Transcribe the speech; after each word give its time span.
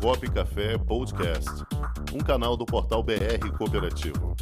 Cop 0.00 0.30
Café 0.30 0.76
Podcast, 0.76 1.50
um 2.12 2.18
canal 2.18 2.56
do 2.56 2.66
portal 2.66 3.02
BR 3.02 3.50
Cooperativo. 3.56 4.36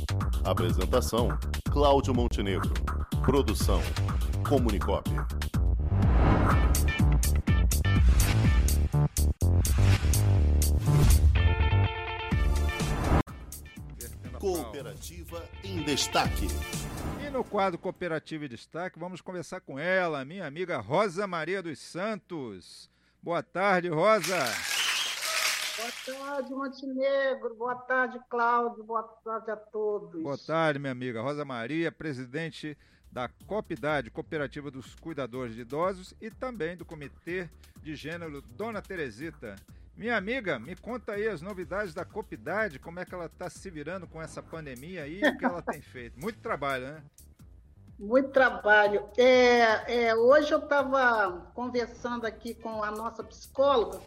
Apresentação: 0.45 1.29
Cláudio 1.71 2.15
Montenegro. 2.15 2.73
Produção: 3.25 3.81
Comunicop. 4.49 5.09
Cooperativa 14.39 15.49
em 15.63 15.83
Destaque. 15.85 16.49
E 17.25 17.31
no 17.31 17.45
quadro 17.45 17.79
Cooperativa 17.79 18.45
em 18.45 18.49
Destaque, 18.49 18.99
vamos 18.99 19.21
conversar 19.21 19.61
com 19.61 19.79
ela, 19.79 20.25
minha 20.25 20.47
amiga 20.47 20.79
Rosa 20.79 21.27
Maria 21.27 21.63
dos 21.63 21.79
Santos. 21.79 22.91
Boa 23.23 23.43
tarde, 23.43 23.89
Rosa. 23.89 24.82
Boa 25.83 26.17
tarde, 26.17 26.55
Montenegro. 26.55 27.57
Boa 27.57 27.75
tarde, 27.75 28.21
Cláudio. 28.31 28.85
Boa 28.85 29.03
tarde 29.03 29.51
a 29.51 29.57
todos. 29.57 30.23
Boa 30.23 30.39
tarde, 30.39 30.79
minha 30.79 30.93
amiga 30.93 31.21
Rosa 31.21 31.45
Maria, 31.45 31.91
presidente 31.91 32.79
da 33.11 33.29
COPIDADE, 33.49 34.09
Cooperativa 34.09 34.71
dos 34.71 34.95
Cuidadores 34.95 35.57
de 35.57 35.63
Idosos, 35.63 36.15
e 36.21 36.31
também 36.31 36.77
do 36.77 36.85
Comitê 36.85 37.51
de 37.83 37.97
Gênero 37.97 38.41
Dona 38.41 38.81
Teresita. 38.81 39.57
Minha 39.97 40.17
amiga, 40.17 40.57
me 40.57 40.77
conta 40.77 41.15
aí 41.15 41.27
as 41.27 41.43
novidades 41.43 41.93
da 41.93 42.05
Copidade, 42.05 42.79
como 42.79 43.01
é 43.01 43.05
que 43.05 43.13
ela 43.13 43.27
está 43.27 43.51
se 43.51 43.69
virando 43.69 44.07
com 44.07 44.23
essa 44.23 44.41
pandemia 44.41 45.03
aí 45.03 45.21
e 45.21 45.29
o 45.29 45.37
que 45.37 45.45
ela 45.45 45.63
tem 45.63 45.83
feito. 45.83 46.17
Muito 46.21 46.39
trabalho, 46.39 46.93
né? 46.93 47.03
Muito 47.99 48.31
trabalho. 48.31 49.09
É, 49.17 50.05
é, 50.07 50.15
hoje 50.15 50.53
eu 50.53 50.61
estava 50.61 51.51
conversando 51.55 52.25
aqui 52.25 52.55
com 52.55 52.85
a 52.85 52.93
nossa 52.93 53.25
psicóloga 53.25 54.01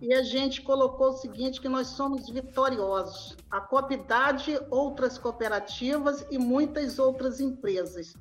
e 0.00 0.14
a 0.14 0.22
gente 0.22 0.62
colocou 0.62 1.08
o 1.10 1.16
seguinte, 1.16 1.60
que 1.60 1.68
nós 1.68 1.88
somos 1.88 2.28
vitoriosos. 2.28 3.36
A 3.50 3.60
Copidade, 3.60 4.58
outras 4.70 5.18
cooperativas 5.18 6.24
e 6.30 6.38
muitas 6.38 6.98
outras 6.98 7.40
empresas. 7.40 8.14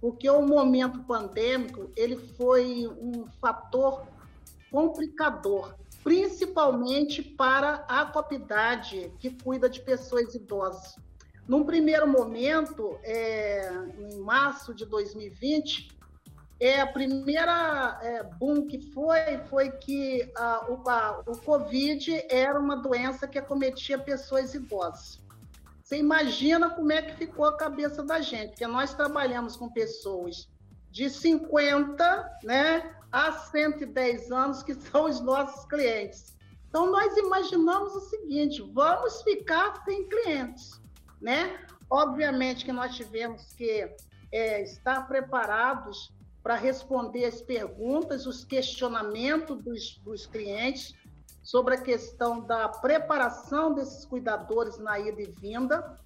Porque 0.00 0.28
o 0.28 0.42
momento 0.42 1.04
pandêmico, 1.04 1.90
ele 1.96 2.16
foi 2.16 2.88
um 2.88 3.26
fator 3.40 4.02
complicador 4.70 5.74
principalmente 6.02 7.22
para 7.22 7.84
a 7.88 8.04
Copidade, 8.04 9.12
que 9.18 9.30
cuida 9.30 9.68
de 9.68 9.80
pessoas 9.80 10.34
idosas. 10.34 10.96
Num 11.46 11.64
primeiro 11.64 12.06
momento, 12.06 12.98
é, 13.02 13.70
em 13.98 14.18
março 14.18 14.74
de 14.74 14.84
2020, 14.84 15.96
é, 16.62 16.80
a 16.80 16.86
primeira 16.86 17.98
é, 18.02 18.22
boom 18.22 18.68
que 18.68 18.78
foi, 18.92 19.38
foi 19.50 19.72
que 19.72 20.30
a, 20.36 20.70
o, 20.70 20.88
a, 20.88 21.20
o 21.26 21.36
Covid 21.38 22.24
era 22.30 22.56
uma 22.56 22.76
doença 22.76 23.26
que 23.26 23.36
acometia 23.36 23.98
pessoas 23.98 24.54
idosas. 24.54 25.20
Você 25.82 25.96
imagina 25.96 26.70
como 26.70 26.92
é 26.92 27.02
que 27.02 27.16
ficou 27.16 27.46
a 27.46 27.56
cabeça 27.56 28.04
da 28.04 28.20
gente, 28.20 28.50
porque 28.50 28.66
nós 28.68 28.94
trabalhamos 28.94 29.56
com 29.56 29.68
pessoas 29.68 30.48
de 30.88 31.10
50, 31.10 32.38
né, 32.44 32.94
há 33.10 33.32
110 33.32 34.30
anos, 34.30 34.62
que 34.62 34.74
são 34.74 35.06
os 35.06 35.20
nossos 35.20 35.64
clientes. 35.64 36.32
Então, 36.68 36.92
nós 36.92 37.16
imaginamos 37.16 37.92
o 37.96 38.00
seguinte: 38.02 38.62
vamos 38.72 39.20
ficar 39.22 39.82
sem 39.84 40.08
clientes, 40.08 40.80
né? 41.20 41.58
Obviamente 41.90 42.64
que 42.64 42.72
nós 42.72 42.94
tivemos 42.94 43.52
que 43.54 43.92
é, 44.30 44.62
estar 44.62 45.08
preparados 45.08 46.12
para 46.42 46.56
responder 46.56 47.24
as 47.24 47.40
perguntas, 47.40 48.26
os 48.26 48.44
questionamentos 48.44 49.62
dos, 49.62 49.98
dos 49.98 50.26
clientes 50.26 50.94
sobre 51.42 51.74
a 51.74 51.80
questão 51.80 52.40
da 52.40 52.68
preparação 52.68 53.74
desses 53.74 54.04
cuidadores 54.04 54.78
na 54.78 54.98
ida 54.98 55.22
e 55.22 55.30
vinda, 55.40 55.98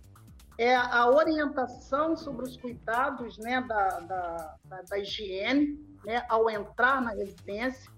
é 0.59 0.75
a 0.75 1.09
orientação 1.11 2.17
sobre 2.17 2.47
os 2.47 2.56
cuidados 2.56 3.37
né, 3.38 3.60
da, 3.60 4.00
da, 4.00 4.56
da, 4.65 4.83
da 4.83 4.99
higiene, 4.99 5.78
né, 6.05 6.25
ao 6.28 6.49
entrar 6.49 7.03
na 7.03 7.10
residência. 7.10 7.91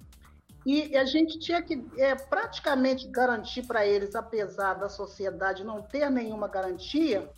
E 0.66 0.96
a 0.96 1.04
gente 1.04 1.38
tinha 1.38 1.62
que 1.62 1.86
é, 1.96 2.16
praticamente 2.16 3.06
garantir 3.08 3.62
para 3.62 3.86
eles, 3.86 4.14
apesar 4.16 4.74
da 4.74 4.88
sociedade 4.88 5.64
não 5.64 5.80
ter 5.80 6.10
nenhuma 6.10 6.48
garantia, 6.48 7.30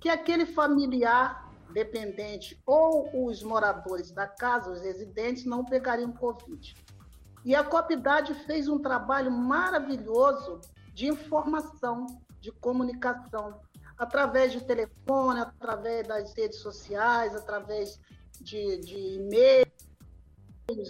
que 0.00 0.08
aquele 0.08 0.46
familiar 0.46 1.52
dependente 1.72 2.60
ou 2.66 3.26
os 3.26 3.42
moradores 3.42 4.10
da 4.10 4.26
casa, 4.26 4.70
os 4.70 4.80
residentes, 4.80 5.44
não 5.44 5.64
pegariam 5.64 6.12
Covid. 6.12 6.76
E 7.44 7.54
a 7.54 7.62
Copidade 7.62 8.34
fez 8.46 8.68
um 8.68 8.78
trabalho 8.78 9.30
maravilhoso 9.30 10.60
de 10.92 11.08
informação, 11.08 12.06
de 12.40 12.50
comunicação, 12.52 13.60
através 13.98 14.52
de 14.52 14.60
telefone, 14.62 15.40
através 15.40 16.06
das 16.06 16.32
redes 16.34 16.58
sociais, 16.58 17.34
através 17.34 18.00
de, 18.40 18.78
de 18.78 18.96
e-mail, 19.16 19.66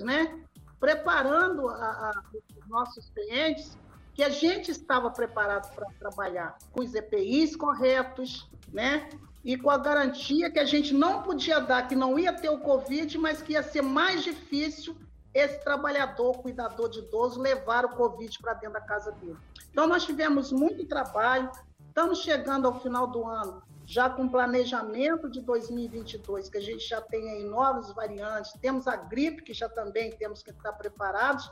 né? 0.05 0.45
preparando 0.79 1.69
a, 1.69 1.75
a, 1.75 2.25
os 2.35 2.69
nossos 2.69 3.11
clientes 3.11 3.77
que 4.15 4.23
a 4.23 4.29
gente 4.29 4.71
estava 4.71 5.11
preparado 5.11 5.75
para 5.75 5.87
trabalhar 5.99 6.57
com 6.73 6.81
os 6.81 6.95
EPIs 6.95 7.57
corretos, 7.57 8.49
né? 8.73 9.09
E 9.45 9.59
com 9.59 9.69
a 9.69 9.77
garantia 9.77 10.51
que 10.51 10.59
a 10.59 10.65
gente 10.65 10.95
não 10.95 11.23
podia 11.23 11.61
dar, 11.61 11.87
que 11.87 11.95
não 11.95 12.19
ia 12.19 12.33
ter 12.33 12.49
o 12.49 12.61
Covid, 12.61 13.19
mas 13.19 13.43
que 13.43 13.53
ia 13.53 13.63
ser 13.63 13.83
mais 13.83 14.23
difícil 14.23 14.97
esse 15.35 15.63
trabalhador, 15.65 16.39
cuidador 16.39 16.89
de 16.89 17.01
idoso, 17.01 17.41
levar 17.41 17.85
o 17.85 17.91
Covid 17.91 18.39
para 18.39 18.55
dentro 18.55 18.75
da 18.75 18.81
casa 18.81 19.11
dele. 19.13 19.37
Então, 19.71 19.87
nós 19.87 20.05
tivemos 20.05 20.53
muito 20.53 20.87
trabalho, 20.87 21.51
estamos 21.89 22.21
chegando 22.21 22.67
ao 22.69 22.81
final 22.81 23.09
do 23.09 23.27
ano 23.27 23.63
já 23.87 24.09
com 24.09 24.29
planejamento 24.29 25.29
de 25.29 25.41
2022, 25.43 26.49
que 26.49 26.57
a 26.57 26.61
gente 26.61 26.89
já 26.89 27.01
tem 27.01 27.31
aí 27.31 27.45
novas 27.45 27.93
variantes, 27.93 28.53
temos 28.61 28.87
a 28.87 28.97
gripe, 28.97 29.43
que 29.43 29.53
já 29.53 29.69
também 29.69 30.11
temos 30.13 30.43
que 30.43 30.51
estar 30.51 30.73
preparados, 30.73 31.51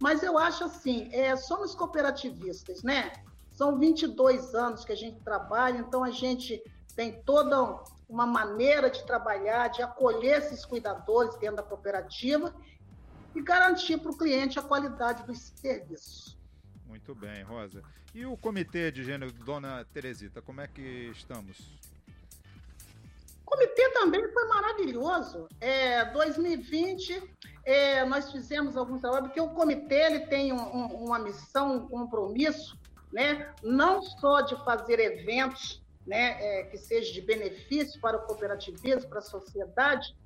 mas 0.00 0.22
eu 0.22 0.38
acho 0.38 0.64
assim, 0.64 1.08
é, 1.12 1.36
somos 1.36 1.74
cooperativistas, 1.74 2.82
né? 2.82 3.12
São 3.52 3.78
22 3.78 4.54
anos 4.54 4.84
que 4.84 4.92
a 4.92 4.96
gente 4.96 5.20
trabalha, 5.20 5.78
então 5.78 6.02
a 6.02 6.10
gente 6.10 6.62
tem 6.96 7.20
toda 7.22 7.82
uma 8.08 8.26
maneira 8.26 8.90
de 8.90 9.04
trabalhar, 9.04 9.68
de 9.68 9.82
acolher 9.82 10.38
esses 10.38 10.64
cuidadores 10.64 11.36
dentro 11.36 11.56
da 11.56 11.62
cooperativa 11.62 12.54
e 13.34 13.42
garantir 13.42 13.98
para 13.98 14.10
o 14.10 14.16
cliente 14.16 14.58
a 14.58 14.62
qualidade 14.62 15.22
dos 15.24 15.38
serviços. 15.38 16.36
Muito 16.86 17.14
bem, 17.14 17.42
Rosa. 17.42 17.82
E 18.14 18.26
o 18.26 18.36
Comitê 18.36 18.90
de 18.90 19.04
Gênero 19.04 19.32
Dona 19.32 19.84
Teresita, 19.92 20.42
como 20.42 20.60
é 20.60 20.66
que 20.66 21.12
estamos? 21.14 21.78
Também 24.00 24.32
foi 24.32 24.46
maravilhoso. 24.46 25.46
É, 25.60 26.06
2020, 26.06 27.22
é, 27.66 28.02
nós 28.06 28.32
fizemos 28.32 28.74
alguns 28.74 29.02
trabalhos, 29.02 29.26
porque 29.26 29.40
o 29.42 29.50
comitê 29.50 30.06
ele 30.06 30.20
tem 30.20 30.54
um, 30.54 30.56
um, 30.56 30.86
uma 31.04 31.18
missão, 31.18 31.76
um 31.76 31.86
compromisso, 31.86 32.78
né? 33.12 33.52
não 33.62 34.00
só 34.00 34.40
de 34.40 34.56
fazer 34.64 34.98
eventos 34.98 35.82
né, 36.06 36.38
é, 36.40 36.62
que 36.64 36.78
sejam 36.78 37.12
de 37.12 37.20
benefício 37.20 38.00
para 38.00 38.16
o 38.16 38.22
cooperativismo, 38.22 39.10
para 39.10 39.18
a 39.18 39.22
sociedade, 39.22 40.16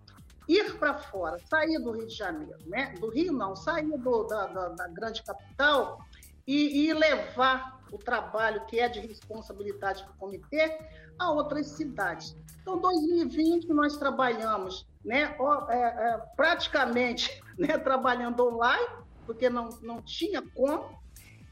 ir 0.46 0.78
para 0.78 0.94
fora, 0.94 1.36
sair 1.50 1.76
do 1.80 1.91
Rio 1.91 2.06
de 2.06 2.14
Janeiro, 2.14 2.58
né? 2.66 2.94
do 3.00 3.10
Rio 3.10 3.32
não, 3.32 3.56
sair 3.56 3.91
do, 3.98 4.22
da, 4.22 4.46
da, 4.46 4.68
da 4.68 4.86
grande 4.86 5.20
capital 5.24 5.98
e, 6.46 6.86
e 6.86 6.92
levar 6.92 7.73
o 7.93 7.99
trabalho 7.99 8.65
que 8.67 8.81
é 8.81 8.89
de 8.89 9.00
responsabilidade 9.00 10.05
do 10.05 10.12
comitê 10.15 10.78
a 11.19 11.31
outras 11.31 11.69
cidades. 11.69 12.37
Então, 12.61 12.78
2020 12.78 13.69
nós 13.69 13.97
trabalhamos, 13.97 14.87
né, 15.05 15.37
é, 15.69 15.77
é, 15.77 16.22
praticamente, 16.37 17.43
né, 17.59 17.78
trabalhando 17.78 18.47
online, 18.47 18.89
porque 19.27 19.49
não, 19.49 19.69
não 19.83 20.03
tinha 20.03 20.43
como. 20.55 20.99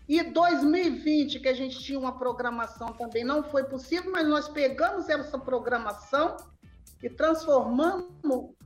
E 0.09 0.23
2020, 0.23 1.39
que 1.39 1.49
a 1.49 1.55
gente 1.55 1.79
tinha 1.81 1.99
uma 1.99 2.19
programação 2.19 2.89
também, 2.89 3.25
não 3.25 3.43
foi 3.43 3.65
possível, 3.65 4.11
mas 4.11 4.27
nós 4.27 4.49
pegamos 4.49 5.09
essa 5.09 5.39
programação 5.39 6.37
e 7.03 7.09
transformamos 7.09 8.07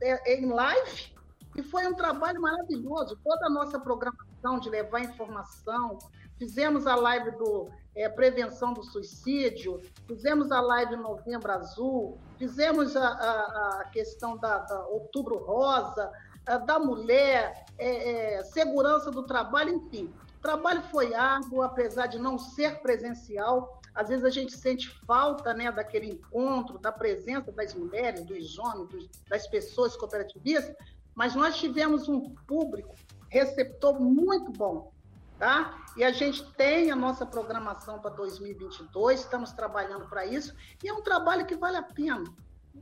é, 0.01 0.39
em 0.39 0.47
live, 0.47 1.15
e 1.55 1.63
foi 1.63 1.87
um 1.87 1.93
trabalho 1.93 2.39
maravilhoso. 2.39 3.17
Toda 3.23 3.47
a 3.47 3.49
nossa 3.49 3.79
programação 3.79 4.59
de 4.59 4.69
levar 4.69 5.01
informação, 5.01 5.97
fizemos 6.37 6.85
a 6.85 6.95
live 6.95 7.31
do 7.31 7.69
é, 7.95 8.07
prevenção 8.07 8.73
do 8.73 8.83
suicídio, 8.83 9.81
fizemos 10.07 10.51
a 10.51 10.61
live 10.61 10.95
Novembro 10.95 11.51
Azul, 11.51 12.17
fizemos 12.37 12.95
a, 12.95 13.07
a, 13.07 13.81
a 13.81 13.83
questão 13.85 14.37
da, 14.37 14.59
da, 14.59 14.85
Outubro 14.87 15.37
Rosa, 15.39 16.11
a, 16.45 16.57
da 16.57 16.79
mulher, 16.79 17.65
é, 17.77 18.35
é, 18.35 18.43
segurança 18.43 19.09
do 19.09 19.23
trabalho, 19.23 19.73
enfim. 19.73 20.13
O 20.37 20.41
trabalho 20.41 20.83
foi 20.91 21.13
árduo, 21.15 21.63
apesar 21.63 22.05
de 22.05 22.19
não 22.19 22.37
ser 22.37 22.79
presencial. 22.81 23.81
Às 23.95 24.09
vezes 24.09 24.23
a 24.23 24.29
gente 24.29 24.55
sente 24.55 24.87
falta 25.07 25.51
né, 25.55 25.71
daquele 25.71 26.11
encontro, 26.11 26.77
da 26.77 26.91
presença 26.91 27.51
das 27.51 27.73
mulheres, 27.73 28.23
dos 28.23 28.59
homens, 28.59 28.89
dos, 28.89 29.09
das 29.27 29.47
pessoas 29.47 29.97
cooperativistas, 29.97 30.75
mas 31.15 31.33
nós 31.33 31.57
tivemos 31.57 32.07
um 32.07 32.29
público 32.45 32.93
receptor 33.29 33.99
muito 33.99 34.51
bom 34.51 34.91
tá? 35.37 35.85
E 35.95 36.03
a 36.03 36.11
gente 36.11 36.43
tem 36.53 36.91
a 36.91 36.95
nossa 36.95 37.25
programação 37.25 37.99
para 37.99 38.11
2022, 38.11 39.21
estamos 39.21 39.51
trabalhando 39.51 40.07
para 40.07 40.25
isso, 40.25 40.55
e 40.83 40.87
é 40.87 40.93
um 40.93 41.01
trabalho 41.01 41.45
que 41.45 41.55
vale 41.55 41.77
a 41.77 41.83
pena. 41.83 42.23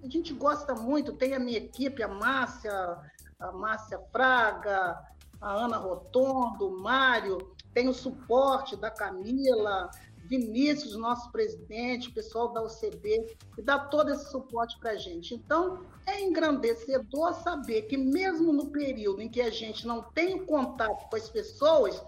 A 0.03 0.09
gente 0.09 0.33
gosta 0.33 0.73
muito, 0.73 1.13
tem 1.13 1.33
a 1.33 1.39
minha 1.39 1.57
equipe, 1.57 2.03
a 2.03 2.07
Márcia, 2.07 2.97
a 3.39 3.51
Márcia 3.51 3.99
Fraga, 4.11 4.99
a 5.41 5.51
Ana 5.51 5.77
Rotondo, 5.77 6.67
o 6.67 6.79
Mário, 6.81 7.37
tem 7.73 7.87
o 7.87 7.93
suporte 7.93 8.75
da 8.75 8.89
Camila, 8.89 9.89
Vinícius, 10.27 10.95
nosso 10.95 11.31
presidente, 11.31 12.11
pessoal 12.11 12.51
da 12.51 12.63
UCB, 12.63 13.37
que 13.53 13.61
dá 13.61 13.79
todo 13.79 14.11
esse 14.11 14.29
suporte 14.31 14.77
para 14.79 14.91
a 14.91 14.97
gente. 14.97 15.35
Então, 15.35 15.85
é 16.05 16.21
engrandecedor 16.21 17.33
saber 17.35 17.83
que, 17.83 17.95
mesmo 17.95 18.51
no 18.51 18.71
período 18.71 19.21
em 19.21 19.29
que 19.29 19.41
a 19.41 19.51
gente 19.51 19.85
não 19.85 20.01
tem 20.01 20.43
contato 20.45 21.07
com 21.09 21.15
as 21.15 21.29
pessoas, 21.29 22.01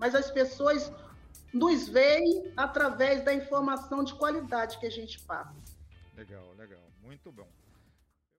mas 0.00 0.14
as 0.14 0.30
pessoas 0.30 0.90
nos 1.52 1.86
veem 1.86 2.50
através 2.56 3.22
da 3.22 3.34
informação 3.34 4.02
de 4.02 4.14
qualidade 4.14 4.78
que 4.78 4.86
a 4.86 4.90
gente 4.90 5.20
passa. 5.20 5.54
Legal, 6.16 6.54
legal. 6.56 6.80
Muito 7.02 7.30
bom. 7.30 7.46